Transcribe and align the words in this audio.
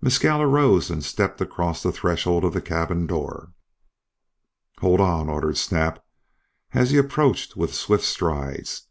Mescal 0.00 0.40
arose 0.40 0.88
and 0.88 1.04
stepped 1.04 1.42
across 1.42 1.82
the 1.82 1.92
threshold 1.92 2.42
of 2.42 2.54
the 2.54 2.62
cabin 2.62 3.06
door. 3.06 3.52
"Hold 4.80 4.98
on!" 4.98 5.28
ordered 5.28 5.58
Snap, 5.58 6.02
as 6.72 6.90
he 6.90 6.96
approached 6.96 7.54
with 7.54 7.74
swift 7.74 8.04
strides. 8.04 8.84